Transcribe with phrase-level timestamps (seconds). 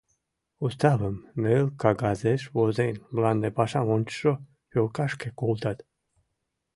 [0.63, 4.33] Уставым, ныл кагазеш возен, мланде пашам ончышо
[4.69, 5.77] пӧлкашке колтат.